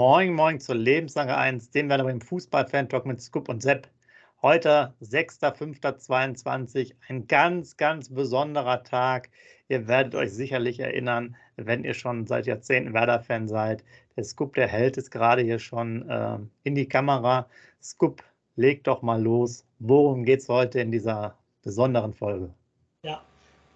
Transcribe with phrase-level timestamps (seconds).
[0.00, 3.86] Moin, moin zur Lebenslange 1, den werden wir im Fußball-Fan-Talk mit Scoop und Sepp.
[4.40, 9.28] Heute, 6.5.22, ein ganz, ganz besonderer Tag.
[9.68, 13.84] Ihr werdet euch sicherlich erinnern, wenn ihr schon seit Jahrzehnten Werder-Fan seid.
[14.16, 17.46] Der Scoop, der hält es gerade hier schon äh, in die Kamera.
[17.82, 18.22] Scoop,
[18.56, 19.66] leg doch mal los.
[19.80, 22.48] Worum geht es heute in dieser besonderen Folge?
[23.02, 23.20] Ja,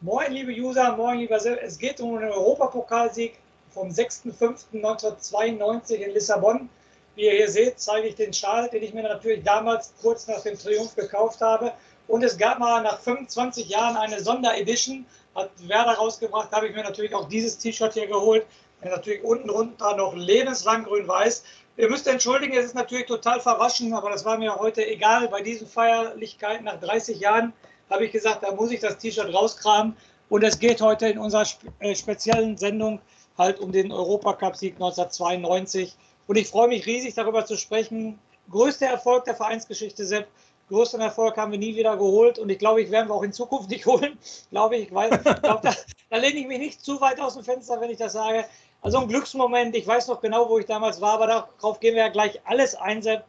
[0.01, 1.61] moin, liebe User, moin, lieber Sepp.
[1.63, 3.44] Es geht um den Europapokalsieg
[3.75, 6.71] vom 6.5.1992 in Lissabon.
[7.17, 10.43] Wie ihr hier seht, zeige ich den Schal, den ich mir natürlich damals kurz nach
[10.43, 11.73] dem Triumph gekauft habe.
[12.07, 16.83] Und es gab mal nach 25 Jahren eine Sonderedition, hat Werder rausgebracht, habe ich mir
[16.83, 18.47] natürlich auch dieses T-Shirt hier geholt.
[18.83, 21.43] Natürlich unten drunter noch lebenslang grün-weiß.
[21.77, 25.29] Ihr müsst entschuldigen, es ist natürlich total verwaschen, aber das war mir heute egal.
[25.29, 27.53] Bei diesen Feierlichkeiten nach 30 Jahren
[27.91, 29.97] habe ich gesagt, da muss ich das T-Shirt rauskramen.
[30.29, 31.47] Und es geht heute in unserer
[31.81, 33.01] äh, speziellen Sendung
[33.37, 35.97] halt um den Europacup-Sieg 1992.
[36.27, 38.19] Und ich freue mich riesig, darüber zu sprechen.
[38.51, 40.29] Größter Erfolg der Vereinsgeschichte, Sepp.
[40.71, 43.35] Größten Erfolg haben wir nie wieder geholt und ich glaube, ich werden wir auch in
[43.35, 44.19] Zukunft nicht holen.
[44.51, 45.75] Glaube ich, weiß, ich glaube, da,
[46.11, 48.47] da lehne ich mich nicht zu weit aus dem Fenster, wenn ich das sage.
[48.81, 51.27] Also ein Glücksmoment, ich weiß noch genau, wo ich damals war, aber
[51.59, 53.25] darauf gehen wir ja gleich alles ein, Sepp.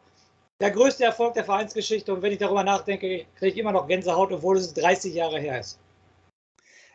[0.60, 4.32] Der größte Erfolg der Vereinsgeschichte und wenn ich darüber nachdenke, kriege ich immer noch Gänsehaut,
[4.32, 5.78] obwohl es 30 Jahre her ist.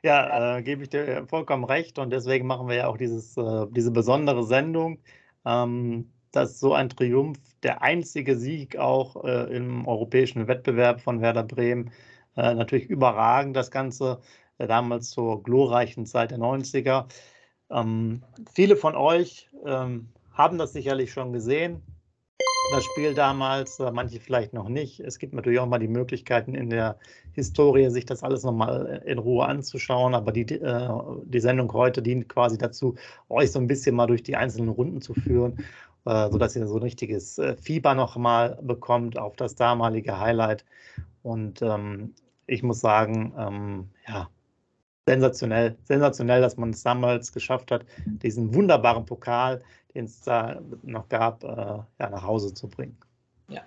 [0.03, 3.67] Ja, äh, gebe ich dir vollkommen recht und deswegen machen wir ja auch dieses, äh,
[3.69, 4.99] diese besondere Sendung,
[5.45, 11.43] ähm, dass so ein Triumph, der einzige Sieg auch äh, im europäischen Wettbewerb von Werder
[11.43, 11.91] Bremen,
[12.35, 14.21] äh, natürlich überragend das Ganze,
[14.57, 17.07] äh, damals zur glorreichen Zeit der 90er.
[17.69, 18.23] Ähm,
[18.55, 21.83] viele von euch ähm, haben das sicherlich schon gesehen,
[22.71, 24.99] das Spiel damals, äh, manche vielleicht noch nicht.
[24.99, 26.97] Es gibt natürlich auch mal die Möglichkeiten in der
[27.33, 30.15] Historie, sich das alles nochmal in Ruhe anzuschauen.
[30.15, 30.89] Aber die, äh,
[31.25, 32.95] die Sendung heute dient quasi dazu,
[33.29, 35.57] euch so ein bisschen mal durch die einzelnen Runden zu führen,
[36.05, 40.65] äh, sodass ihr so ein richtiges Fieber nochmal bekommt auf das damalige Highlight.
[41.23, 42.13] Und ähm,
[42.47, 44.29] ich muss sagen, ähm, ja,
[45.07, 49.61] sensationell, sensationell, dass man es damals geschafft hat, diesen wunderbaren Pokal
[49.93, 52.97] den es da noch gab, äh, ja, nach Hause zu bringen.
[53.49, 53.61] Ja.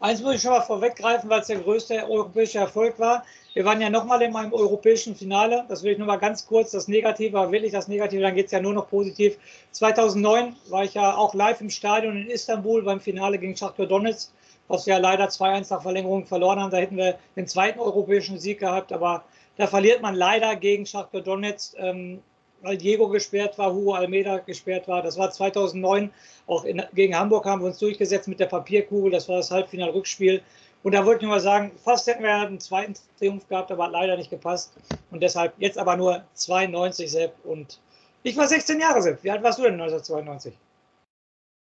[0.00, 3.24] Eins muss ich schon mal vorweggreifen, weil es der größte europäische Erfolg war.
[3.54, 5.64] Wir waren ja nochmal in meinem europäischen Finale.
[5.68, 6.70] Das will ich nur mal ganz kurz.
[6.70, 9.36] Das Negative, aber wirklich das Negative, dann geht es ja nur noch positiv.
[9.72, 14.30] 2009 war ich ja auch live im Stadion in Istanbul beim Finale gegen Schachtor Donetsk,
[14.68, 16.70] was wir ja leider 2-1 nach Verlängerung verloren haben.
[16.70, 19.24] Da hätten wir den zweiten europäischen Sieg gehabt, aber
[19.56, 21.74] da verliert man leider gegen Schachtor Donetsk.
[21.78, 22.22] Ähm,
[22.62, 25.02] weil Diego gesperrt war, Hugo Almeida gesperrt war.
[25.02, 26.10] Das war 2009.
[26.46, 29.10] Auch in, gegen Hamburg haben wir uns durchgesetzt mit der Papierkugel.
[29.10, 30.42] Das war das Halbfinal-Rückspiel.
[30.82, 33.84] Und da wollte ich nur mal sagen, fast hätten wir einen zweiten Triumph gehabt, aber
[33.84, 34.72] hat leider nicht gepasst.
[35.10, 37.34] Und deshalb jetzt aber nur 92 Sepp.
[37.44, 37.80] Und
[38.22, 39.22] ich war 16 Jahre Sepp.
[39.22, 40.56] Wie alt warst du denn 1992?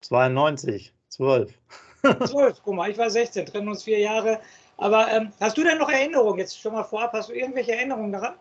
[0.02, 1.54] 92, 12.
[2.26, 4.40] 12, guck mal, ich war 16, trennen uns vier Jahre.
[4.78, 6.40] Aber ähm, hast du denn noch Erinnerungen?
[6.40, 8.36] Jetzt schon mal vorab, hast du irgendwelche Erinnerungen daran?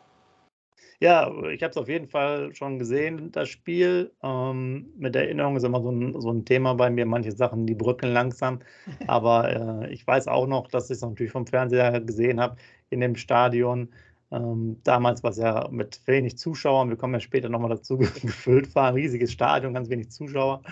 [1.03, 4.13] Ja, ich habe es auf jeden Fall schon gesehen, das Spiel.
[4.23, 7.07] Ähm, mit Erinnerung ist immer so ein, so ein Thema bei mir.
[7.07, 8.61] Manche Sachen, die brücken langsam.
[9.09, 12.55] Aber äh, ich weiß auch noch, dass ich es natürlich vom Fernseher gesehen habe
[12.91, 13.89] in dem Stadion.
[14.31, 18.73] Ähm, damals war es ja mit wenig Zuschauern, wir kommen ja später nochmal dazu, gefüllt
[18.77, 20.63] war, ein riesiges Stadion, ganz wenig Zuschauer.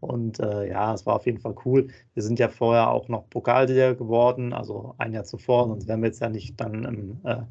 [0.00, 1.88] Und äh, ja, es war auf jeden Fall cool.
[2.12, 6.08] Wir sind ja vorher auch noch Pokalsieger geworden, also ein Jahr zuvor, sonst wären wir
[6.08, 7.42] jetzt ja nicht dann im äh,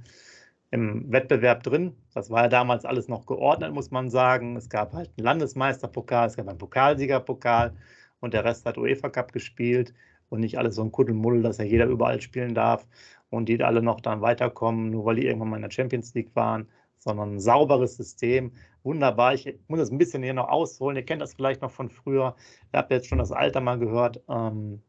[0.71, 1.95] im Wettbewerb drin.
[2.13, 4.55] Das war ja damals alles noch geordnet, muss man sagen.
[4.55, 7.75] Es gab halt einen Landesmeisterpokal, es gab einen Pokalsiegerpokal
[8.19, 9.93] und der Rest hat UEFA Cup gespielt
[10.29, 12.85] und nicht alles so ein Kuddelmuddel, dass ja jeder überall spielen darf
[13.29, 16.35] und die alle noch dann weiterkommen, nur weil die irgendwann mal in der Champions League
[16.35, 16.67] waren,
[16.97, 18.51] sondern ein sauberes System.
[18.83, 19.33] Wunderbar.
[19.33, 20.97] Ich muss das ein bisschen hier noch ausholen.
[20.97, 22.35] Ihr kennt das vielleicht noch von früher.
[22.73, 24.21] Ihr habt jetzt schon das Alter mal gehört.
[24.29, 24.81] Ähm,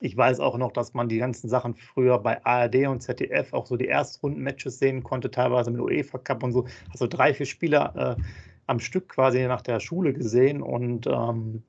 [0.00, 3.66] ich weiß auch noch, dass man die ganzen Sachen früher bei ARD und ZDF auch
[3.66, 6.66] so die Erstrunden-Matches sehen konnte, teilweise mit UEFA Cup und so.
[6.90, 8.22] Also drei, vier Spieler äh,
[8.66, 11.62] am Stück quasi nach der Schule gesehen und ähm,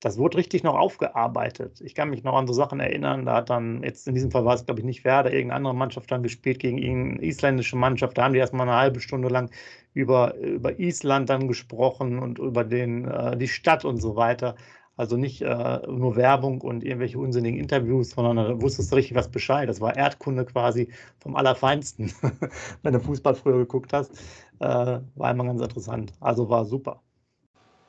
[0.00, 1.82] das wurde richtig noch aufgearbeitet.
[1.82, 4.46] Ich kann mich noch an so Sachen erinnern, da hat dann, jetzt in diesem Fall
[4.46, 8.16] war es, glaube ich, nicht Werder, irgendeine andere Mannschaft dann gespielt gegen irgendeine isländische Mannschaft.
[8.16, 9.50] Da haben die erstmal eine halbe Stunde lang
[9.92, 14.56] über, über Island dann gesprochen und über den, äh, die Stadt und so weiter.
[15.00, 19.30] Also nicht äh, nur Werbung und irgendwelche unsinnigen Interviews, sondern da wusstest du richtig was
[19.30, 19.66] Bescheid.
[19.66, 22.12] Das war Erdkunde quasi vom Allerfeinsten,
[22.82, 24.10] wenn du Fußball früher geguckt hast.
[24.58, 26.12] Äh, war immer ganz interessant.
[26.20, 27.00] Also war super.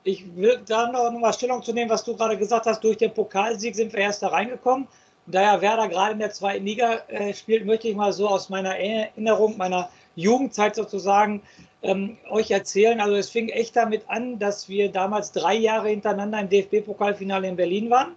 [0.05, 2.81] Ich will da noch mal Stellung zu nehmen, was du gerade gesagt hast.
[2.81, 4.87] Durch den Pokalsieg sind wir erst da reingekommen.
[5.25, 8.29] Und da ja Werder gerade in der zweiten Liga äh, spielt, möchte ich mal so
[8.29, 11.41] aus meiner Erinnerung, meiner Jugendzeit sozusagen
[11.81, 12.99] ähm, euch erzählen.
[12.99, 17.55] Also es fing echt damit an, dass wir damals drei Jahre hintereinander im DFB-Pokalfinale in
[17.55, 18.15] Berlin waren.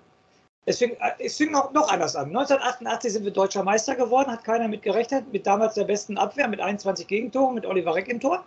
[0.67, 2.29] Es fing, äh, es fing noch, noch anders an.
[2.29, 6.49] 1988 sind wir deutscher Meister geworden, hat keiner mit gerechnet, mit damals der besten Abwehr,
[6.49, 8.45] mit 21 Gegentoren, mit Oliver Reck im Tor.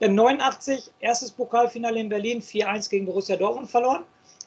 [0.00, 4.04] Dann 89, erstes Pokalfinale in Berlin, 4-1 gegen Borussia Dortmund verloren.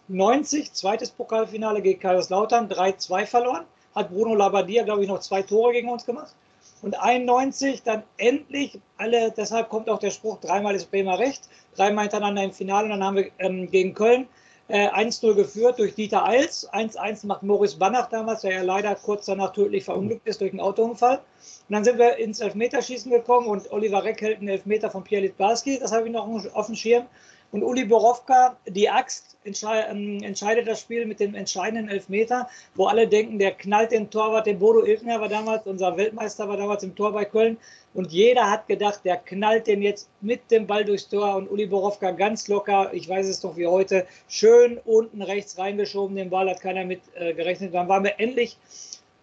[0.10, 3.66] 90, zweites Pokalfinale gegen Kaiserslautern, 3-2 verloren.
[3.96, 6.36] Hat Bruno Labbadia, glaube ich, noch zwei Tore gegen uns gemacht.
[6.82, 12.04] Und 91 dann endlich alle, deshalb kommt auch der Spruch, dreimal ist Bremer recht, dreimal
[12.04, 12.86] hintereinander im Finale.
[12.86, 14.28] Und dann haben wir ähm, gegen Köln
[14.68, 16.70] äh, 1-0 geführt durch Dieter Eils.
[16.72, 20.60] 1-1 macht Moritz Banach damals, der ja leider kurz danach tödlich verunglückt ist durch einen
[20.60, 21.18] Autounfall.
[21.18, 25.24] Und dann sind wir ins Elfmeterschießen gekommen und Oliver Reck hält einen Elfmeter von Pierre
[25.24, 27.06] Litbarski, das habe ich noch auf dem Schirm.
[27.52, 33.08] Und Uli Borowka, die Axt, ähm, entscheidet das Spiel mit dem entscheidenden Elfmeter, wo alle
[33.08, 36.96] denken, der knallt den Torwart, der Bodo Ilkner war damals, unser Weltmeister war damals im
[36.96, 37.58] Tor bei Köln.
[37.94, 41.36] Und jeder hat gedacht, der knallt den jetzt mit dem Ball durchs Tor.
[41.36, 46.16] Und Uli Borowka ganz locker, ich weiß es doch wie heute, schön unten rechts reingeschoben.
[46.16, 47.74] Den Ball hat keiner mit äh, gerechnet.
[47.74, 48.58] Dann waren wir endlich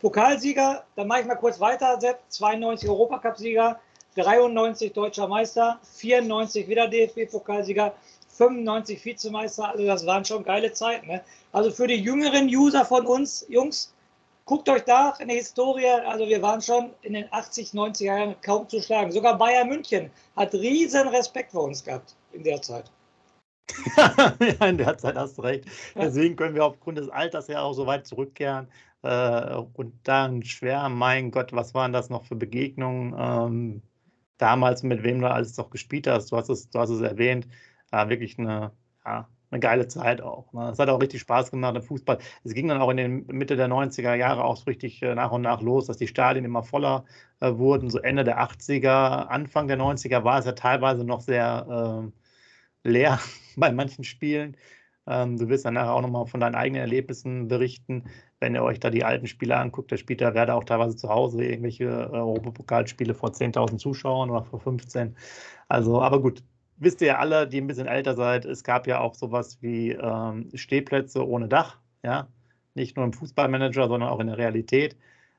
[0.00, 0.84] Pokalsieger.
[0.96, 2.18] Dann mache ich mal kurz weiter, Sepp.
[2.28, 3.78] 92 Europacup-Sieger,
[4.16, 7.92] 93 deutscher Meister, 94 wieder DFB-Pokalsieger.
[8.36, 11.06] 95 Vizemeister, also das waren schon geile Zeiten.
[11.06, 11.22] Ne?
[11.52, 13.94] Also für die jüngeren User von uns, Jungs,
[14.44, 18.34] guckt euch da in der Historie, also wir waren schon in den 80, 90er Jahren
[18.42, 19.12] kaum zu schlagen.
[19.12, 22.90] Sogar Bayern München hat riesen Respekt vor uns gehabt in der Zeit.
[23.96, 25.64] ja, in der Zeit hast du recht.
[25.94, 28.68] Deswegen können wir aufgrund des Alters ja auch so weit zurückkehren.
[29.02, 33.14] Äh, und dann schwer, mein Gott, was waren das noch für Begegnungen?
[33.16, 33.82] Ähm,
[34.36, 37.46] damals, mit wem du alles noch gespielt hast, du hast es, du hast es erwähnt
[37.94, 38.72] war wirklich eine,
[39.04, 40.52] ja, eine geile Zeit auch.
[40.52, 40.70] Ne?
[40.70, 42.18] Es hat auch richtig Spaß gemacht im Fußball.
[42.42, 45.30] Es ging dann auch in den Mitte der 90er Jahre auch so richtig äh, nach
[45.30, 47.04] und nach los, dass die Stadien immer voller
[47.40, 47.90] äh, wurden.
[47.90, 52.12] So Ende der 80er, Anfang der 90er war es ja teilweise noch sehr
[52.84, 53.20] äh, leer
[53.56, 54.56] bei manchen Spielen.
[55.06, 58.04] Ähm, du wirst dann nachher auch nochmal von deinen eigenen Erlebnissen berichten.
[58.40, 61.08] Wenn ihr euch da die alten Spiele anguckt, da spielt der Werder auch teilweise zu
[61.10, 65.16] Hause irgendwelche äh, Europapokalspiele vor 10.000 Zuschauern oder vor 15.
[65.68, 66.42] Also, aber gut,
[66.76, 69.92] wisst ihr ja alle, die ein bisschen älter seid, es gab ja auch sowas wie
[69.92, 72.28] ähm, Stehplätze ohne Dach, ja.
[72.74, 74.96] Nicht nur im Fußballmanager, sondern auch in der Realität.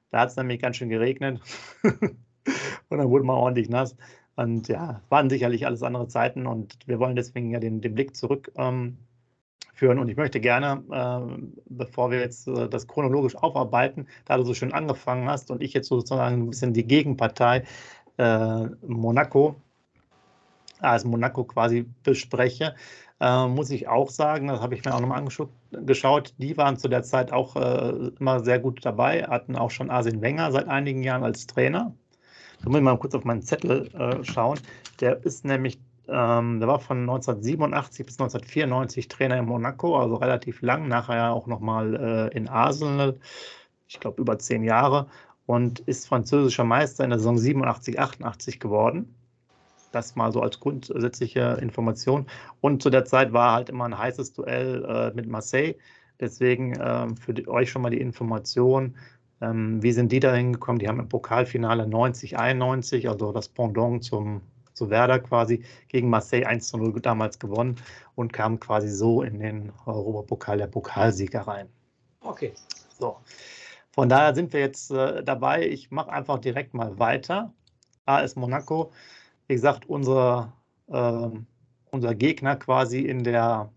[0.10, 1.42] Da hat es nämlich ganz schön geregnet
[1.84, 3.98] und dann wurde man ordentlich nass.
[4.36, 8.16] Und ja, waren sicherlich alles andere Zeiten und wir wollen deswegen ja den, den Blick
[8.16, 8.98] zurückführen.
[9.82, 14.44] Ähm, und ich möchte gerne, äh, bevor wir jetzt äh, das chronologisch aufarbeiten, da du
[14.44, 17.64] so schön angefangen hast und ich jetzt sozusagen ein bisschen die Gegenpartei
[18.18, 19.56] äh, Monaco
[20.82, 22.76] als Monaco quasi bespreche,
[23.20, 26.88] äh, muss ich auch sagen, das habe ich mir auch nochmal angeschaut, die waren zu
[26.88, 31.04] der Zeit auch äh, immer sehr gut dabei, hatten auch schon Arsene Wenger seit einigen
[31.04, 31.94] Jahren als Trainer.
[32.64, 34.60] Da muss ich mal kurz auf meinen Zettel äh, schauen.
[35.00, 40.62] Der ist nämlich, ähm, der war von 1987 bis 1994 Trainer in Monaco, also relativ
[40.62, 41.96] lang, nachher auch nochmal
[42.34, 43.18] äh, in Arsenal,
[43.88, 45.08] ich glaube über zehn Jahre
[45.46, 49.16] und ist französischer Meister in der Saison 87, 88 geworden.
[49.96, 52.26] Das mal so als grundsätzliche Information.
[52.60, 55.76] Und zu der Zeit war halt immer ein heißes Duell äh, mit Marseille.
[56.20, 58.98] Deswegen ähm, für die, euch schon mal die Information.
[59.40, 60.80] Ähm, wie sind die da hingekommen?
[60.80, 64.42] Die haben im Pokalfinale 90, 91, also das Pendant zum,
[64.74, 67.78] zu Werder quasi, gegen Marseille 1 zu 0 damals gewonnen
[68.16, 71.70] und kamen quasi so in den Europapokal der Pokalsieger rein.
[72.20, 72.54] Okay.
[73.00, 73.16] So.
[73.94, 75.66] Von daher sind wir jetzt äh, dabei.
[75.68, 77.54] Ich mache einfach direkt mal weiter.
[78.06, 78.92] AS Monaco
[79.48, 80.54] wie gesagt, unser,
[80.88, 81.30] äh,
[81.92, 83.72] unser Gegner quasi in der,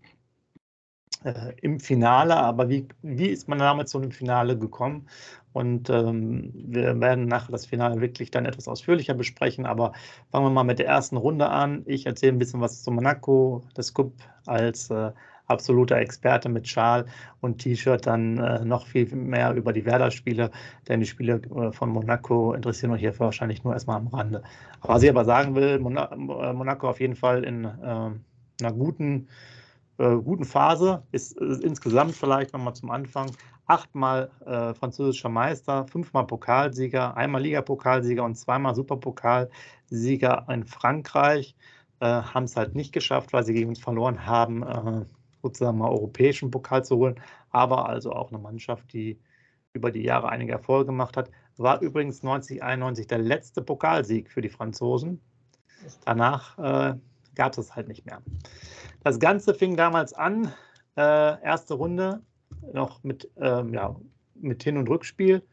[1.23, 2.35] äh, im Finale.
[2.35, 5.07] Aber wie, wie ist man damals zu einem Finale gekommen?
[5.51, 9.65] Und ähm, wir werden nachher das Finale wirklich dann etwas ausführlicher besprechen.
[9.65, 9.93] Aber
[10.31, 11.83] fangen wir mal mit der ersten Runde an.
[11.85, 14.13] Ich erzähle ein bisschen was zu Monaco, das Cup
[14.45, 15.11] als äh,
[15.49, 17.05] absoluter Experte mit Schal
[17.41, 20.51] und T-Shirt dann äh, noch viel mehr über die Werder-Spiele,
[20.87, 24.43] denn die Spiele äh, von Monaco interessieren euch hier wahrscheinlich nur erstmal am Rande.
[24.81, 27.69] Was ich aber sagen will, Mon äh, Monaco auf jeden Fall in äh,
[28.61, 29.27] einer guten,
[29.97, 33.31] äh, guten Phase, ist, ist insgesamt vielleicht nochmal zum Anfang
[33.69, 41.55] achtmal äh, französischer Meister, fünfmal Pokalsieger, einmal Ligapokalsieger und zweimal Superpokalsieger in Frankreich.
[42.01, 44.63] Äh, haben es halt nicht geschafft, weil sie gegen uns verloren haben.
[44.63, 45.05] Äh,
[45.41, 47.19] sozusagen mal europäischen Pokal zu holen,
[47.49, 49.19] aber also auch eine Mannschaft, die
[49.73, 51.29] über die Jahre einige Erfolge gemacht hat.
[51.57, 55.21] War übrigens 1991 der letzte Pokalsieg für die Franzosen.
[56.05, 56.95] Danach äh,
[57.35, 58.21] gab es halt nicht mehr.
[59.03, 60.53] Das Ganze fing damals an,
[60.97, 62.21] äh, erste Runde,
[62.73, 63.95] noch mit, ähm, ja,
[64.35, 65.43] mit Hin- und Rückspiel.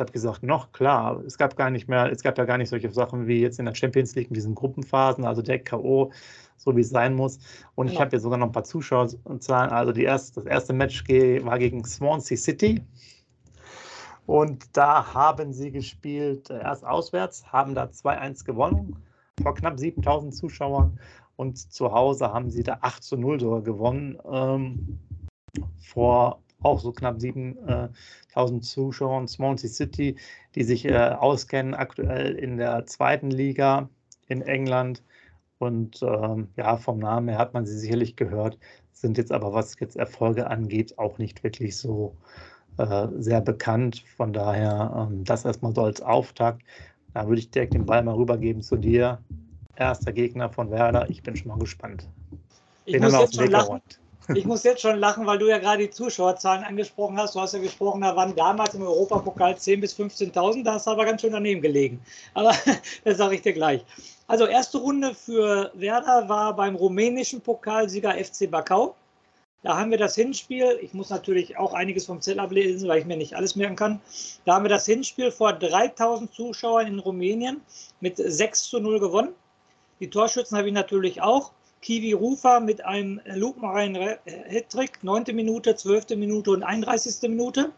[0.00, 2.90] Habe gesagt, noch klar, es gab gar nicht mehr, es gab ja gar nicht solche
[2.90, 6.10] Sachen wie jetzt in der Champions League in diesen Gruppenphasen, also der K.O.,
[6.56, 7.38] so wie es sein muss.
[7.74, 7.94] Und genau.
[7.94, 9.70] ich habe jetzt sogar noch ein paar Zuschauerzahlen.
[9.70, 12.82] Also die erste, das erste Match war gegen Swansea City.
[14.26, 18.96] Und da haben sie gespielt, äh, erst auswärts, haben da 2-1 gewonnen
[19.42, 20.98] vor knapp 7000 Zuschauern.
[21.36, 24.18] Und zu Hause haben sie da 8 zu 0 sogar gewonnen.
[24.30, 24.98] Ähm,
[25.78, 27.92] vor auch so knapp 7000
[28.64, 29.28] Zuschauern.
[29.28, 30.16] Swansea City,
[30.54, 33.88] die sich äh, auskennen aktuell in der zweiten Liga
[34.28, 35.02] in England.
[35.58, 38.58] Und ähm, ja, vom Namen her hat man sie sicherlich gehört,
[38.92, 42.16] sind jetzt aber, was jetzt Erfolge angeht, auch nicht wirklich so
[42.78, 44.04] äh, sehr bekannt.
[44.16, 46.62] Von daher ähm, das erstmal so als Auftakt.
[47.12, 49.18] Da würde ich direkt den Ball mal rübergeben zu dir.
[49.76, 51.10] Erster Gegner von Werder.
[51.10, 52.08] Ich bin schon mal gespannt.
[52.84, 53.80] Ich muss jetzt schon lachen.
[54.34, 57.34] Ich muss jetzt schon lachen, weil du ja gerade die Zuschauerzahlen angesprochen hast.
[57.34, 60.64] Du hast ja gesprochen, da waren damals im Europapokal 10.000 bis 15.000.
[60.64, 62.00] Da hast du aber ganz schön daneben gelegen.
[62.34, 62.54] Aber
[63.04, 63.84] das sage ich dir gleich.
[64.26, 68.94] Also erste Runde für Werder war beim rumänischen Pokalsieger FC Bakau.
[69.62, 73.04] Da haben wir das Hinspiel, ich muss natürlich auch einiges vom Zettel ablesen, weil ich
[73.04, 74.00] mir nicht alles merken kann.
[74.46, 77.60] Da haben wir das Hinspiel vor 3000 Zuschauern in Rumänien
[78.00, 79.34] mit 6 zu 0 gewonnen.
[80.00, 81.52] Die Torschützen habe ich natürlich auch.
[81.82, 85.24] Kiwi Rufa mit einem lupenreinen Hattrick, 9.
[85.32, 86.10] Minute, 12.
[86.10, 87.28] Minute und 31.
[87.30, 87.72] Minute.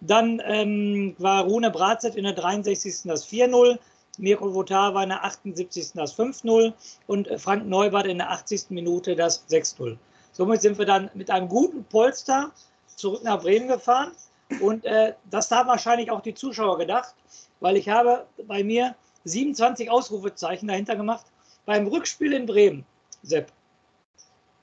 [0.00, 3.02] Dann ähm, war Rune Bratzett in der 63.
[3.04, 3.78] das 4-0,
[4.18, 5.92] Mirko Votava in der 78.
[5.94, 6.72] das 5-0
[7.06, 8.70] und Frank Neubert in der 80.
[8.70, 9.96] Minute das 6-0.
[10.32, 12.52] Somit sind wir dann mit einem guten Polster
[12.86, 14.12] zurück nach Bremen gefahren.
[14.60, 17.14] Und äh, das haben wahrscheinlich auch die Zuschauer gedacht,
[17.60, 21.26] weil ich habe bei mir 27 Ausrufezeichen dahinter gemacht.
[21.66, 22.86] Beim Rückspiel in Bremen
[23.26, 23.52] Sepp,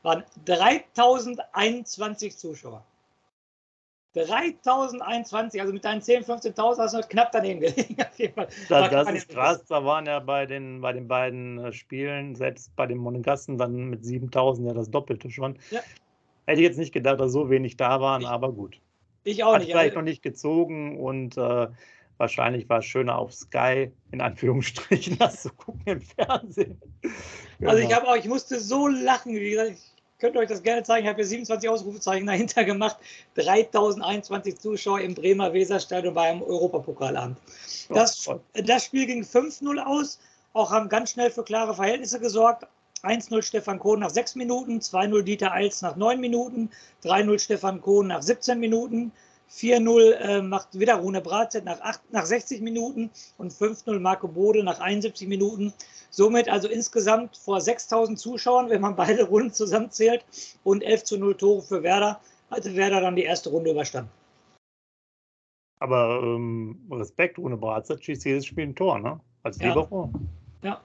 [0.03, 2.83] waren 3021 Zuschauer.
[4.13, 7.95] 3021, also mit deinen 10.000, 15.000 hast du knapp daneben gelegen.
[8.69, 12.75] Da, das ist krass, da waren ja bei den, bei den beiden äh, Spielen, selbst
[12.75, 15.57] bei den Monegassen, dann mit 7.000 ja das Doppelte schon.
[15.71, 15.81] Ja.
[16.45, 18.79] Hätte ich jetzt nicht gedacht, dass so wenig da waren, ich, aber gut.
[19.23, 19.71] Ich auch Hat nicht.
[19.71, 21.67] Vielleicht noch nicht gezogen und äh,
[22.17, 26.81] Wahrscheinlich war es schöner auf Sky, in Anführungsstrichen, das zu gucken im Fernsehen.
[27.01, 27.71] Genau.
[27.71, 28.01] Also ich genau.
[28.01, 31.05] habe auch, ich musste so lachen, wie gesagt, ich könnte euch das gerne zeigen.
[31.05, 32.97] Ich habe hier 27 Ausrufezeichen dahinter gemacht.
[33.35, 37.37] 3021 Zuschauer im Bremer Weserstadion bei einem Europapokalabend.
[37.89, 40.19] Das, das Spiel ging 5-0 aus.
[40.53, 42.65] Auch haben ganz schnell für klare Verhältnisse gesorgt.
[43.03, 46.69] 1-0 Stefan Kohn nach 6 Minuten, 2-0 Dieter Eils nach 9 Minuten,
[47.03, 49.11] 3-0 Stefan Kohn nach 17 Minuten,
[49.55, 54.79] 4-0 äh, macht wieder Rune Bratzett nach, nach 60 Minuten und 5-0 Marco Bode nach
[54.79, 55.73] 71 Minuten.
[56.09, 60.25] Somit also insgesamt vor 6000 Zuschauern, wenn man beide Runden zusammenzählt,
[60.63, 62.19] und 11 zu 0 Tore für Werder,
[62.49, 64.11] hatte Werder dann die erste Runde überstanden.
[65.79, 69.19] Aber ähm, Respekt, ohne Bratzett schießt jedes Spiel ein Tor, ne?
[69.43, 69.67] Als ja.
[69.67, 70.11] Libero.
[70.63, 70.81] Ja,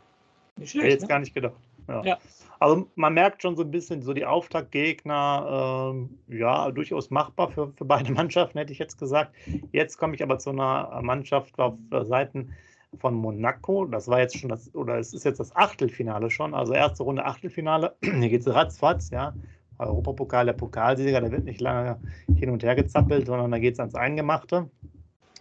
[0.57, 0.85] nicht schlecht.
[0.85, 1.09] Hätte jetzt ne?
[1.09, 1.68] gar nicht gedacht.
[1.89, 2.03] Ja.
[2.05, 2.19] ja.
[2.61, 7.73] Also man merkt schon so ein bisschen so die Auftaktgegner, ähm, ja, durchaus machbar für,
[7.73, 9.35] für beide Mannschaften, hätte ich jetzt gesagt.
[9.73, 12.53] Jetzt komme ich aber zu einer Mannschaft auf Seiten
[12.99, 13.85] von Monaco.
[13.85, 17.25] Das war jetzt schon das, oder es ist jetzt das Achtelfinale schon, also erste Runde
[17.25, 17.95] Achtelfinale.
[18.03, 19.35] Hier geht es ratzfatz, ja.
[19.79, 22.01] Europapokal, der Pokalsieger, der wird nicht lange
[22.35, 24.69] hin und her gezappelt, sondern da geht es ans Eingemachte.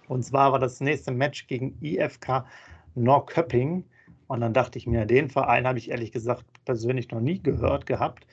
[0.08, 2.46] Und zwar war das nächste Match gegen IFK
[2.94, 3.84] Norrköping.
[4.28, 7.86] Und dann dachte ich mir, den Verein habe ich ehrlich gesagt persönlich noch nie gehört
[7.86, 8.28] gehabt.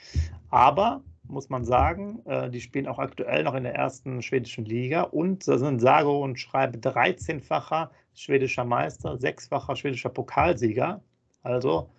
[0.50, 5.02] Aber muss man sagen, äh, die spielen auch aktuell noch in der ersten schwedischen Liga
[5.02, 11.00] und sind sage und schreibe 13-facher schwedischer Meister, sechsfacher schwedischer Pokalsieger.
[11.42, 11.90] Also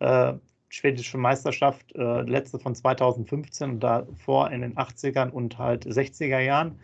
[0.00, 0.34] äh,
[0.68, 6.78] schwedische Meisterschaft, äh, letzte von 2015 und davor in den 80ern und halt 60er Jahren.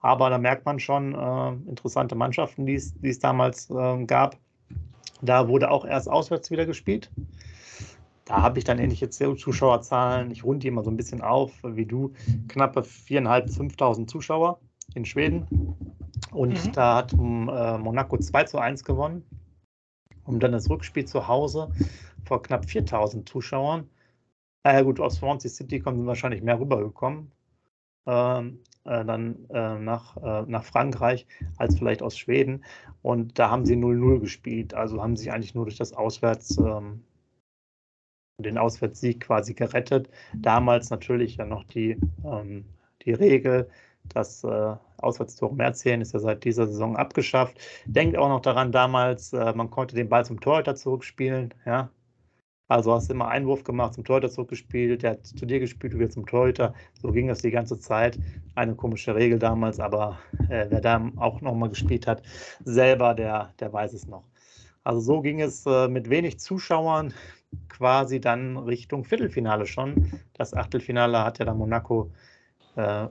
[0.00, 4.36] Aber da merkt man schon äh, interessante Mannschaften, die es damals äh, gab.
[5.22, 7.10] Da wurde auch erst auswärts wieder gespielt.
[8.24, 10.30] Da habe ich dann ähnliche Zuschauerzahlen.
[10.30, 12.12] Ich runde die immer so ein bisschen auf, wie du.
[12.48, 14.60] Knappe 4.500, 5.000 Zuschauer
[14.94, 15.46] in Schweden.
[16.32, 16.72] Und mhm.
[16.72, 19.24] da hat äh, Monaco 2 zu 1 gewonnen.
[20.24, 21.70] Und dann das Rückspiel zu Hause
[22.24, 23.88] vor knapp 4.000 Zuschauern.
[24.64, 27.32] Äh, gut, aus Swansea City kommen wahrscheinlich mehr rübergekommen.
[28.06, 32.64] Ähm, äh, dann äh, nach, äh, nach Frankreich als vielleicht aus Schweden.
[33.02, 34.74] Und da haben sie 0-0 gespielt.
[34.74, 37.04] Also haben sich eigentlich nur durch das Auswärts, ähm,
[38.38, 40.08] den Auswärtssieg quasi gerettet.
[40.34, 42.64] Damals natürlich ja noch die, ähm,
[43.02, 43.70] die Regel,
[44.08, 44.44] dass
[44.96, 47.56] Auswärtstore mehr zählen, ist ja seit dieser Saison abgeschafft.
[47.86, 51.54] Denkt auch noch daran, damals, man konnte den Ball zum Torhüter zurückspielen.
[51.64, 51.88] Ja?
[52.72, 56.08] Also hast immer Einwurf gemacht, zum Torhüter zurückgespielt, der hat zu dir gespielt, du wieder
[56.08, 56.72] zum Torhüter.
[57.02, 58.18] So ging das die ganze Zeit.
[58.54, 62.22] Eine komische Regel damals, aber äh, wer da auch nochmal gespielt hat,
[62.64, 64.24] selber, der, der weiß es noch.
[64.84, 67.12] Also so ging es äh, mit wenig Zuschauern
[67.68, 70.10] quasi dann Richtung Viertelfinale schon.
[70.32, 72.10] Das Achtelfinale hat ja dann Monaco
[72.76, 73.06] äh,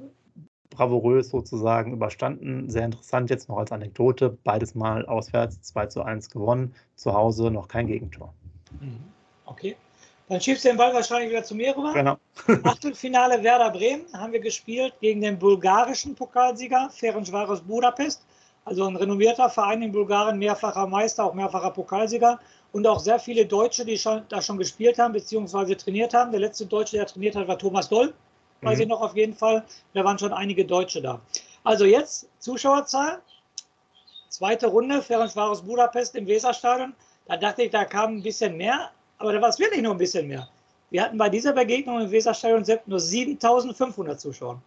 [0.72, 2.68] bravourös sozusagen überstanden.
[2.68, 4.40] Sehr interessant jetzt noch als Anekdote.
[4.44, 6.74] Beides mal auswärts 2 zu 1 gewonnen.
[6.96, 8.34] Zu Hause noch kein Gegentor.
[8.80, 9.21] Mhm.
[9.52, 9.76] Okay.
[10.30, 11.92] Dann schiebst du den Ball wahrscheinlich wieder zu mir rüber.
[11.94, 12.18] Genau.
[12.64, 18.26] Achtelfinale Werder Bremen haben wir gespielt gegen den bulgarischen Pokalsieger Ferencvaros Budapest.
[18.64, 22.40] Also ein renommierter Verein in Bulgarien, mehrfacher Meister, auch mehrfacher Pokalsieger
[22.72, 25.76] und auch sehr viele Deutsche, die schon, da schon gespielt haben bzw.
[25.76, 26.32] trainiert haben.
[26.32, 28.14] Der letzte Deutsche, der trainiert hat, war Thomas Doll,
[28.62, 28.84] weiß mhm.
[28.84, 29.66] ich noch auf jeden Fall.
[29.94, 31.20] Da waren schon einige Deutsche da.
[31.66, 33.22] Also jetzt Zuschauerzahl.
[34.30, 36.94] Zweite Runde, Ferencvaros Budapest im Weserstadion.
[37.26, 39.98] Da dachte ich, da kam ein bisschen mehr, aber da war es wirklich nur ein
[39.98, 40.48] bisschen mehr.
[40.90, 44.62] Wir hatten bei dieser Begegnung im Weserstadion selbst nur 7500 Zuschauer.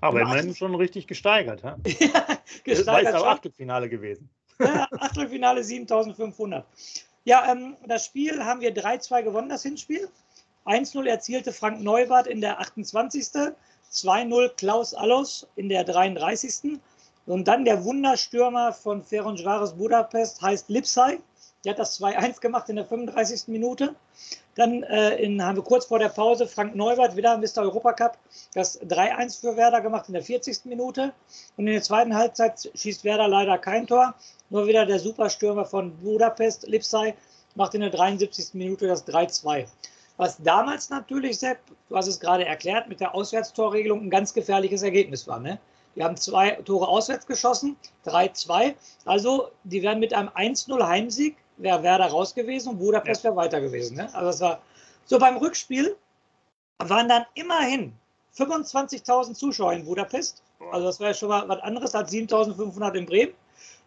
[0.00, 1.62] Aber immerhin schon richtig gesteigert.
[1.62, 1.76] ja,
[2.64, 3.14] gesteigert.
[3.14, 4.28] Das war auch Achtelfinale gewesen.
[4.58, 6.66] Ja, Achtelfinale 7500.
[7.24, 10.08] Ja, ähm, das Spiel haben wir 3-2 gewonnen, das Hinspiel.
[10.66, 13.54] 1-0 erzielte Frank Neubart in der 28.
[13.92, 16.80] 2-0 Klaus Allos in der 33.
[17.26, 21.18] Und dann der Wunderstürmer von Ferencvaros Budapest heißt Lipsai.
[21.64, 23.46] Der hat das 2-1 gemacht in der 35.
[23.46, 23.94] Minute.
[24.56, 27.58] Dann äh, in, haben wir kurz vor der Pause Frank Neubert wieder Mr.
[27.62, 28.18] Europacup
[28.54, 30.64] das 3-1 für Werder gemacht in der 40.
[30.64, 31.12] Minute.
[31.56, 34.14] Und in der zweiten Halbzeit schießt Werder leider kein Tor.
[34.50, 37.14] Nur wieder der Superstürmer von Budapest, Lipsai,
[37.54, 38.54] macht in der 73.
[38.54, 39.66] Minute das 3-2.
[40.16, 44.82] Was damals natürlich, Sepp, du hast es gerade erklärt, mit der Auswärtstorregelung ein ganz gefährliches
[44.82, 45.38] Ergebnis war.
[45.38, 45.58] Ne?
[45.94, 47.76] Die haben zwei Tore auswärts geschossen,
[48.06, 48.74] 3-2.
[49.04, 53.60] Also die werden mit einem 1-0 Heimsieg wäre Werder raus gewesen und Budapest wäre weiter
[53.60, 53.96] gewesen.
[53.96, 54.04] Ne?
[54.14, 54.62] Also das war
[55.04, 55.96] so beim Rückspiel
[56.78, 57.92] waren dann immerhin
[58.36, 60.42] 25.000 Zuschauer in Budapest.
[60.70, 63.34] Also das war ja schon mal was anderes als 7.500 in Bremen.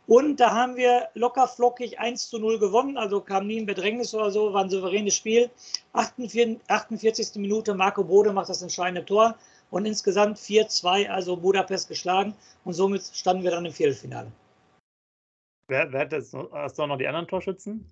[0.07, 4.13] Und da haben wir locker flockig 1 zu 0 gewonnen, also kam nie ein Bedrängnis
[4.13, 5.49] oder so, war ein souveränes Spiel.
[5.93, 7.35] 48, 48.
[7.35, 9.35] Minute, Marco Bode macht das entscheidende Tor
[9.71, 14.31] und insgesamt 4-2, also Budapest geschlagen und somit standen wir dann im Viertelfinale.
[15.67, 17.89] Wer, wer hat das, hast du auch noch die anderen Torschützen?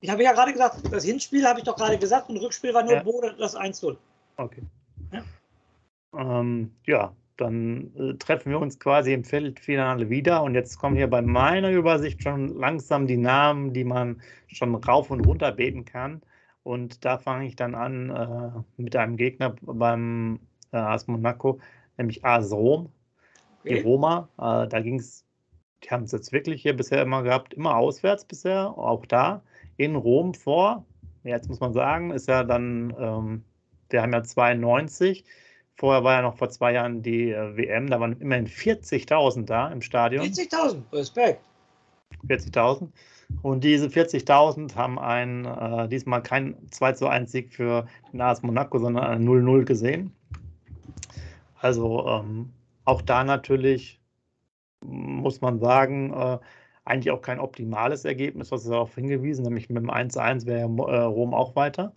[0.00, 2.82] Ich habe ja gerade gesagt, das Hinspiel habe ich doch gerade gesagt und Rückspiel war
[2.82, 3.02] nur ja.
[3.02, 3.96] Bode das 1-0.
[4.36, 4.62] Okay.
[5.12, 5.24] Ja,
[6.40, 11.08] ähm, ja dann äh, treffen wir uns quasi im Viertelfinale wieder und jetzt kommen hier
[11.08, 16.20] bei meiner Übersicht schon langsam die Namen, die man schon rauf und runter beten kann.
[16.62, 20.40] Und da fange ich dann an äh, mit einem Gegner beim
[20.72, 21.58] äh, AS Monaco,
[21.96, 22.92] nämlich AS Rom,
[23.60, 23.76] okay.
[23.76, 24.28] die Roma.
[24.36, 25.24] Äh, da ging es
[25.82, 29.42] die haben es jetzt wirklich hier bisher immer gehabt, immer auswärts bisher, auch da
[29.76, 30.84] in Rom vor.
[31.24, 33.44] Jetzt muss man sagen, ist ja dann, ähm,
[33.90, 35.24] wir haben ja 92.
[35.76, 39.68] Vorher war ja noch vor zwei Jahren die äh, WM, da waren immerhin 40.000 da
[39.68, 40.24] im Stadion.
[40.24, 41.40] 40.000, Respekt.
[42.28, 42.88] 40.000.
[43.42, 48.78] Und diese 40.000 haben ein, äh, diesmal kein 2 zu 1 Sieg für NAS Monaco,
[48.78, 50.12] sondern ein 0-0 gesehen.
[51.60, 52.52] Also ähm,
[52.84, 53.99] auch da natürlich
[54.84, 56.38] muss man sagen, äh,
[56.84, 61.02] eigentlich auch kein optimales Ergebnis, was ist darauf hingewiesen, nämlich mit dem 1-1 wäre äh,
[61.02, 61.92] Rom auch weiter.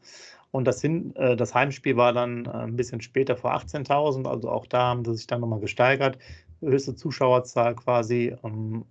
[0.52, 4.50] Und das, Hin äh, das Heimspiel war dann äh, ein bisschen später vor 18.000, also
[4.50, 6.17] auch da haben sie sich dann nochmal gesteigert.
[6.62, 8.86] Höchste Zuschauerzahl quasi ähm,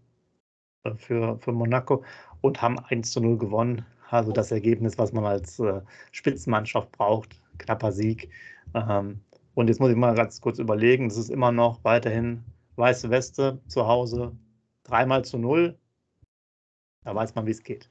[0.85, 2.03] äh, für, für Monaco
[2.41, 3.85] und haben 1 zu 0 gewonnen.
[4.11, 7.41] Also das Ergebnis, was man als äh, Spitzenmannschaft braucht.
[7.59, 8.31] Knapper Sieg.
[8.75, 9.21] Ähm,
[9.55, 12.45] und jetzt muss ich mal ganz kurz überlegen, das ist immer noch weiterhin
[12.77, 14.37] weiße Weste zu Hause,
[14.85, 15.79] dreimal zu null.
[17.05, 17.89] Da weiß man, wie es geht.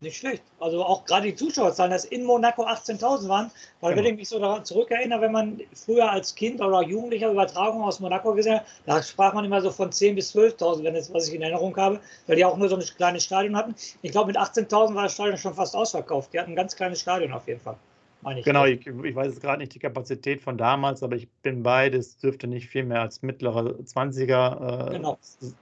[0.00, 0.42] Nicht schlecht.
[0.58, 4.04] Also auch gerade die Zuschauerzahlen, dass in Monaco 18.000 waren, weil genau.
[4.04, 8.00] wenn ich mich so daran zurückerinnere, wenn man früher als Kind oder Jugendlicher Übertragungen aus
[8.00, 11.28] Monaco gesehen hat, da sprach man immer so von 10.000 bis 12.000, wenn das, was
[11.28, 13.74] ich in Erinnerung habe, weil die auch nur so ein kleines Stadion hatten.
[14.02, 16.32] Ich glaube, mit 18.000 war das Stadion schon fast ausverkauft.
[16.32, 17.76] Die hatten ein ganz kleines Stadion auf jeden Fall
[18.36, 18.44] ich.
[18.44, 22.18] Genau, ich, ich weiß jetzt gerade nicht die Kapazität von damals, aber ich bin beides,
[22.18, 25.18] dürfte nicht viel mehr als mittlere 20er äh, genau.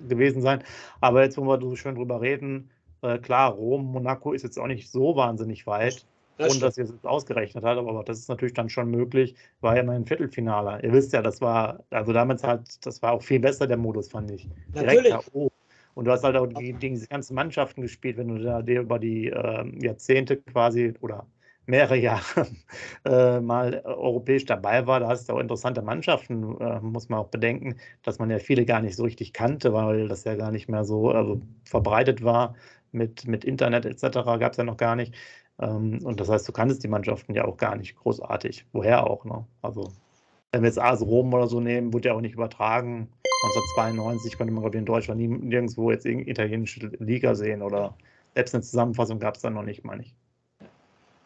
[0.08, 0.62] gewesen sein.
[1.00, 2.70] Aber jetzt, wo wir so schön drüber reden,
[3.02, 6.04] äh, klar, Rom, Monaco ist jetzt auch nicht so wahnsinnig weit.
[6.36, 9.34] Das ohne dass ihr es jetzt ausgerechnet habt, aber das ist natürlich dann schon möglich,
[9.60, 10.80] war ja mein Viertelfinale.
[10.84, 14.08] Ihr wisst ja, das war, also damals halt, das war auch viel besser, der Modus,
[14.08, 14.48] fand ich.
[14.68, 15.50] Direkt K.O.
[15.94, 19.26] Und du hast halt auch gegen diese ganzen Mannschaften gespielt, wenn du da über die
[19.26, 21.26] äh, Jahrzehnte quasi oder
[21.68, 22.46] mehrere Jahre
[23.04, 25.00] äh, mal europäisch dabei war.
[25.00, 28.64] Da hast du auch interessante Mannschaften, äh, muss man auch bedenken, dass man ja viele
[28.64, 32.54] gar nicht so richtig kannte, weil das ja gar nicht mehr so also verbreitet war
[32.92, 34.38] mit, mit Internet etc.
[34.38, 35.14] gab es ja noch gar nicht.
[35.61, 38.66] Ähm, und das heißt, du kanntest die Mannschaften ja auch gar nicht großartig.
[38.72, 39.46] Woher auch, ne?
[39.62, 39.92] Also,
[40.52, 43.09] wenn wir jetzt AS Rom oder so nehmen, wurde ja auch nicht übertragen.
[43.42, 47.96] 1992 konnte man, glaube ich, in Deutschland nirgendwo jetzt irgendeine italienische Liga sehen oder
[48.35, 50.14] selbst eine Zusammenfassung gab es dann noch nicht, meine ich.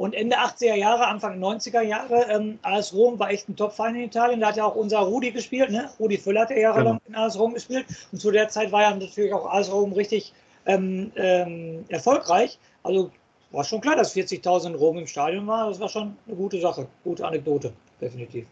[0.02, 4.02] Und Ende 80er Jahre, Anfang 90er Jahre, ähm, AS Rom war echt ein Top-Verein in
[4.02, 4.40] Italien.
[4.40, 5.70] Da hat ja auch unser Rudi gespielt.
[5.70, 5.88] Ne?
[6.00, 7.20] Rudi Füller hat ja jahrelang genau.
[7.20, 7.86] in AS Rom gespielt.
[8.10, 10.32] Und zu der Zeit war ja natürlich auch AS Rom richtig
[10.66, 12.58] ähm, ähm, erfolgreich.
[12.82, 13.12] Also
[13.52, 15.68] war schon klar, dass 40.000 in Rom im Stadion war.
[15.68, 18.44] Das war schon eine gute Sache, gute Anekdote, definitiv.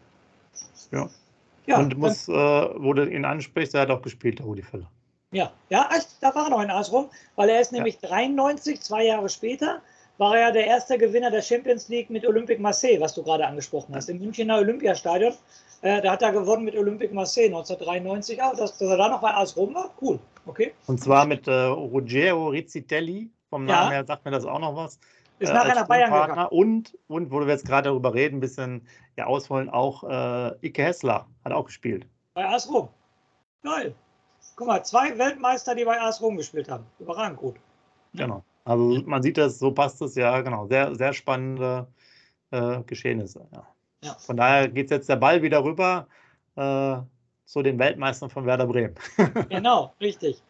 [0.93, 1.09] Ja.
[1.65, 4.89] ja Und muss, äh, wo du ihn ansprichst, er hat auch gespielt, der Rudi Füller.
[5.33, 5.89] Ja, ja,
[6.21, 8.07] da war er noch in AS Rom, weil er ist nämlich ja.
[8.07, 9.81] 93, zwei Jahre später,
[10.21, 13.45] war er ja der erste Gewinner der Champions League mit Olympique Marseille, was du gerade
[13.45, 15.33] angesprochen hast, im Münchner Olympiastadion.
[15.81, 18.41] Äh, da hat er gewonnen mit Olympique Marseille 1993.
[18.41, 20.19] Ah, dass, dass er da noch bei AS Rom war, cool.
[20.45, 20.73] Okay.
[20.85, 23.97] Und zwar mit äh, Ruggero Rizzitelli, vom Namen ja.
[23.97, 24.99] her sagt mir das auch noch was.
[25.39, 26.47] Ist äh, nachher nach Bayern gegangen.
[26.51, 30.83] Und, und, wo wir jetzt gerade darüber reden, ein bisschen ja, ausholen, auch äh, Ike
[30.83, 32.05] Hessler hat auch gespielt.
[32.35, 32.89] Bei AS Rom.
[33.63, 33.95] Geil.
[34.55, 36.85] Guck mal, zwei Weltmeister, die bei AS Rom gespielt haben.
[36.99, 37.55] Überragend gut.
[38.13, 38.43] Genau.
[38.63, 40.67] Also man sieht das, so passt es ja, genau.
[40.67, 41.87] Sehr, sehr spannende
[42.51, 43.47] äh, Geschehnisse.
[43.51, 43.67] Ja.
[44.03, 44.13] ja.
[44.15, 46.07] Von daher geht jetzt der Ball wieder rüber
[46.55, 46.97] äh,
[47.45, 48.95] zu den Weltmeistern von Werder Bremen.
[49.49, 50.41] genau, richtig.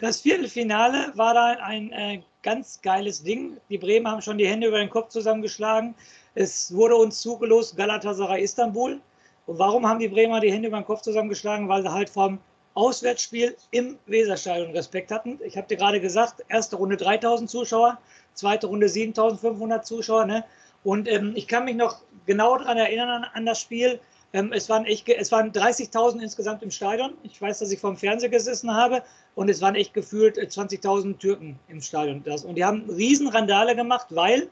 [0.00, 3.58] Das Viertelfinale war dann ein äh, ganz geiles Ding.
[3.68, 5.94] Die Bremen haben schon die Hände über den Kopf zusammengeschlagen.
[6.34, 9.00] Es wurde uns zugelost Galatasaray Istanbul.
[9.46, 11.68] Und warum haben die Bremer die Hände über den Kopf zusammengeschlagen?
[11.68, 12.38] Weil sie halt vom
[12.78, 15.40] Auswärtsspiel im Weserstadion Respekt hatten.
[15.44, 17.98] Ich habe dir gerade gesagt, erste Runde 3000 Zuschauer,
[18.34, 20.26] zweite Runde 7500 Zuschauer.
[20.26, 20.44] Ne?
[20.84, 23.98] Und ähm, ich kann mich noch genau daran erinnern an, an das Spiel.
[24.32, 27.14] Ähm, es waren, waren 30.000 insgesamt im Stadion.
[27.24, 29.02] Ich weiß, dass ich vom Fernseher gesessen habe
[29.34, 32.22] und es waren echt gefühlt 20.000 äh, Türken im Stadion.
[32.22, 34.50] Das, und die haben Riesenrandale gemacht, weil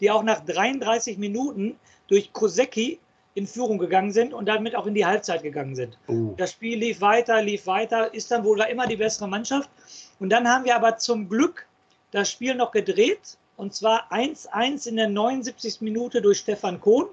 [0.00, 1.76] die auch nach 33 Minuten
[2.08, 3.00] durch Kosecki
[3.34, 5.98] in Führung gegangen sind und damit auch in die Halbzeit gegangen sind.
[6.08, 6.34] Uh.
[6.36, 8.12] Das Spiel lief weiter, lief weiter.
[8.12, 9.70] Istanbul war immer die bessere Mannschaft.
[10.18, 11.66] Und dann haben wir aber zum Glück
[12.10, 13.38] das Spiel noch gedreht.
[13.56, 15.80] Und zwar 1-1 in der 79.
[15.80, 17.06] Minute durch Stefan Kohn.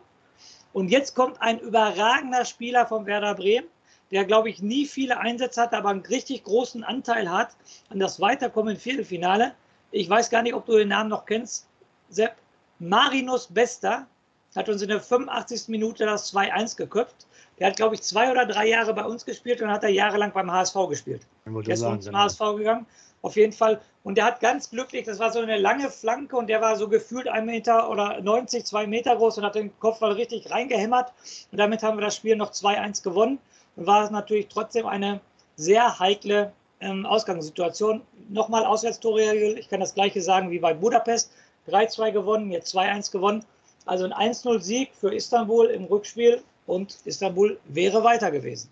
[0.73, 3.67] Und jetzt kommt ein überragender Spieler von Werder Bremen,
[4.11, 7.55] der, glaube ich, nie viele Einsätze hat, aber einen richtig großen Anteil hat
[7.89, 9.53] an das Weiterkommen im Viertelfinale.
[9.91, 11.67] Ich weiß gar nicht, ob du den Namen noch kennst.
[12.09, 12.35] Sepp
[12.79, 14.07] Marinus Bester,
[14.55, 15.67] hat uns in der 85.
[15.67, 17.27] Minute das 2-1 geköpft.
[17.59, 20.31] Der hat, glaube ich, zwei oder drei Jahre bei uns gespielt und hat er jahrelang
[20.31, 21.21] beim HSV gespielt.
[21.45, 22.23] Der ist sagen, zum genau.
[22.23, 22.85] HSV gegangen,
[23.21, 23.81] auf jeden Fall.
[24.03, 26.87] Und der hat ganz glücklich, das war so eine lange Flanke und der war so
[26.87, 31.11] gefühlt ein Meter oder 90, zwei Meter groß und hat den Kopfball richtig reingehämmert.
[31.51, 33.39] Und damit haben wir das Spiel noch 2-1 gewonnen.
[33.75, 35.19] Und war es natürlich trotzdem eine
[35.57, 38.01] sehr heikle ähm, Ausgangssituation.
[38.29, 41.31] Nochmal Auswärtstore, ich kann das gleiche sagen wie bei Budapest.
[41.67, 43.45] 3-2 gewonnen, jetzt 2-1 gewonnen.
[43.89, 48.69] Also ein 1-0-Sieg für Istanbul im Rückspiel und Istanbul wäre weiter gewesen.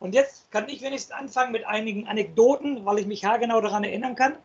[0.00, 4.14] Und jetzt kann ich wenigstens anfangen mit einigen Anekdoten, weil ich mich haargenau daran erinnern
[4.14, 4.36] kann.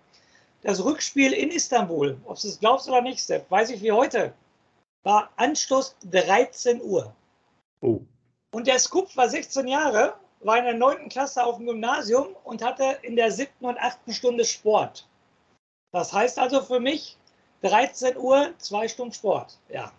[0.61, 4.33] Das Rückspiel in Istanbul, ob du es glaubst oder nicht, Sepp, weiß ich wie heute,
[5.03, 7.15] war Anstoß 13 Uhr.
[7.79, 8.01] Oh.
[8.51, 11.07] Und der Scoop war 16 Jahre, war in der 9.
[11.07, 13.49] Klasse auf dem Gymnasium und hatte in der 7.
[13.61, 13.99] und 8.
[14.09, 15.07] Stunde Sport.
[15.93, 17.17] Das heißt also für mich,
[17.63, 19.57] 13 Uhr, zwei Stunden Sport.
[19.69, 19.91] Ja,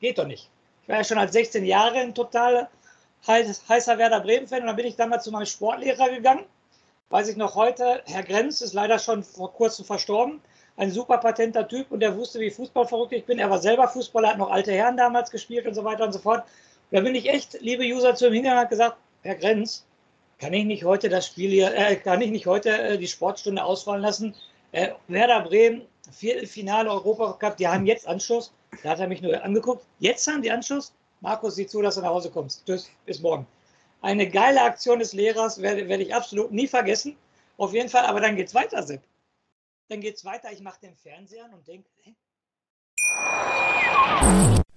[0.00, 0.50] geht doch nicht.
[0.82, 2.68] Ich war ja schon als 16 Jahre ein total
[3.26, 6.44] heißer Werder Bremen-Fan und dann bin ich damals zu meinem Sportlehrer gegangen.
[7.08, 10.40] Weiß ich noch heute, Herr Grenz ist leider schon vor kurzem verstorben.
[10.76, 13.38] Ein super patenter Typ und der wusste, wie fußballverrückt ich bin.
[13.38, 16.18] Er war selber Fußballer, hat noch alte Herren damals gespielt und so weiter und so
[16.18, 16.44] fort.
[16.90, 19.86] da bin ich echt, liebe User, zu ihm hingegangen und gesagt, Herr Grenz,
[20.38, 23.64] kann ich nicht heute das Spiel hier, äh, kann ich nicht heute äh, die Sportstunde
[23.64, 24.34] ausfallen lassen?
[24.72, 28.52] Äh, Werder Bremen Viertelfinale Europacup, die haben jetzt Anschluss.
[28.82, 29.84] Da hat er mich nur angeguckt.
[29.98, 30.92] Jetzt haben die Anschluss.
[31.20, 32.64] Markus, sieh zu, dass du nach Hause kommst.
[32.66, 33.46] Tschüss, bis morgen.
[34.02, 37.16] Eine geile Aktion des Lehrers werde, werde ich absolut nie vergessen.
[37.56, 39.02] Auf jeden Fall, aber dann geht's weiter, Sepp.
[39.88, 40.52] Dann geht's weiter.
[40.52, 41.88] Ich mache den Fernseher und denke,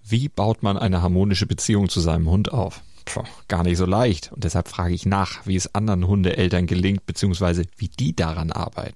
[0.04, 2.82] Wie baut man eine harmonische Beziehung zu seinem Hund auf?
[3.06, 4.32] Puh, gar nicht so leicht.
[4.32, 8.96] Und deshalb frage ich nach, wie es anderen Hundeeltern gelingt, beziehungsweise wie die daran arbeiten.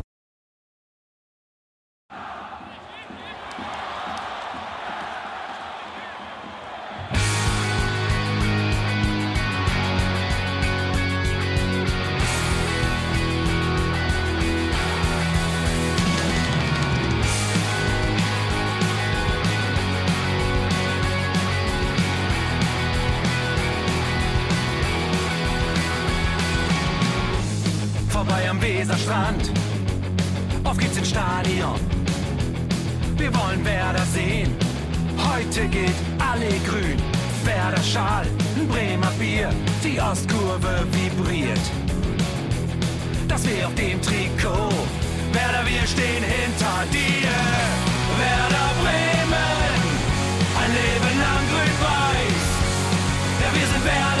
[33.63, 34.55] Werder sehen.
[35.17, 36.97] Heute gilt alle grün.
[37.43, 38.25] Werder Schal,
[38.69, 39.49] Bremer Bier,
[39.83, 41.59] die Ostkurve vibriert.
[43.27, 44.73] Das wir auf dem Trikot.
[45.33, 47.31] Werder, wir stehen hinter dir.
[48.19, 49.71] Werder Bremen,
[50.61, 52.43] ein Leben lang grün-weiß.
[53.41, 54.20] Ja, wir sind Werder